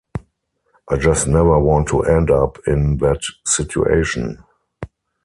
[0.89, 4.43] I just never want to end up in that situation